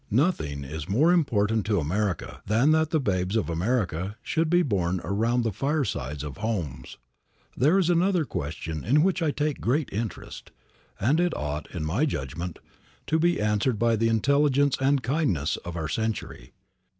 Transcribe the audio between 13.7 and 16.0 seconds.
by the intelligence and kindness of our